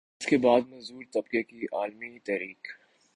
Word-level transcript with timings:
اسکے 0.21 0.37
بعد 0.37 0.61
مزدور 0.69 1.03
طبقے 1.13 1.43
کی 1.43 1.65
عالمی 1.73 2.17
تحریک 2.19 2.67